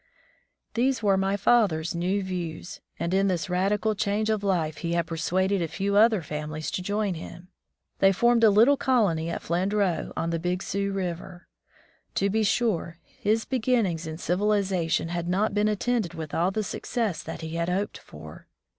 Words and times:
These 0.73 1.03
were 1.03 1.15
my 1.15 1.37
father's 1.37 1.93
new 1.93 2.23
views, 2.23 2.81
and 2.99 3.13
in 3.13 3.27
this 3.27 3.51
radical 3.51 3.93
change 3.93 4.31
of 4.31 4.43
life 4.43 4.77
he 4.77 4.93
had 4.93 5.05
persuaded 5.05 5.61
a 5.61 5.67
few 5.67 5.95
other 5.95 6.23
families 6.23 6.71
to 6.71 6.81
join 6.81 7.13
him. 7.13 7.49
They 7.99 8.11
formed 8.11 8.43
a 8.43 8.49
little 8.49 8.77
colony 8.77 9.29
at 9.29 9.43
flandreau, 9.43 10.11
on 10.17 10.31
the 10.31 10.39
Big 10.39 10.63
Sioux 10.63 10.91
River. 10.91 11.45
To 12.15 12.31
be 12.31 12.41
sure, 12.41 12.97
his 13.03 13.45
beginnings 13.45 14.07
in 14.07 14.17
civilization 14.17 15.09
had 15.09 15.27
not 15.27 15.53
been 15.53 15.67
attended 15.67 16.15
with 16.15 16.33
all 16.33 16.49
the 16.49 16.63
success 16.63 17.21
that 17.21 17.41
he 17.41 17.51
had 17.53 17.69
hoped 17.69 17.99
for. 17.99 18.47